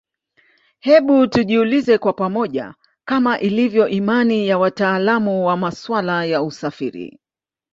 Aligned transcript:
Hebu 0.79 1.27
tujiulize 1.27 1.97
kwa 1.97 2.13
pamoja 2.13 2.75
Kama 3.05 3.39
ilivyo 3.39 3.87
imani 3.87 4.47
ya 4.47 4.57
watalaamu 4.57 5.45
wa 5.45 5.57
masuala 5.57 6.25
ya 6.25 6.41
usafiri 6.43 7.19